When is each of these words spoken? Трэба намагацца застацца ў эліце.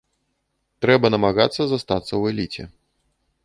Трэба 0.85 1.11
намагацца 1.17 1.61
застацца 1.75 2.09
ў 2.17 2.23
эліце. 2.35 2.63